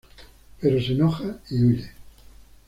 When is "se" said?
0.81-0.93